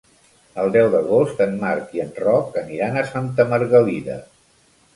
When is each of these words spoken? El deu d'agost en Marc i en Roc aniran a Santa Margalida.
El 0.61 0.71
deu 0.75 0.87
d'agost 0.95 1.43
en 1.45 1.53
Marc 1.59 1.93
i 1.99 2.03
en 2.07 2.11
Roc 2.25 2.59
aniran 2.63 2.99
a 3.03 3.07
Santa 3.13 3.49
Margalida. 3.55 4.21